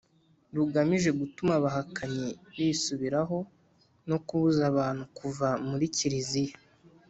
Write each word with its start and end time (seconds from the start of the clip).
rugamije 0.55 1.09
gutuma 1.19 1.51
abahakanyi 1.59 2.27
bisubiraho 2.53 3.37
no 4.09 4.17
kubuza 4.25 4.61
abantu 4.71 5.03
kuva 5.17 5.47
muri 5.69 5.85
kiliziya 5.95 6.55